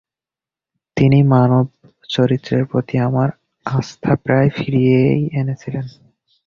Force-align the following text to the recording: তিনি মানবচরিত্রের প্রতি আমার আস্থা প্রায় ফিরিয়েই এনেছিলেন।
তিনি 0.97 1.19
মানবচরিত্রের 1.23 2.63
প্রতি 2.65 2.95
আমার 2.99 3.29
আস্থা 3.65 4.13
প্রায় 4.15 4.49
ফিরিয়েই 4.49 5.23
এনেছিলেন। 5.33 5.85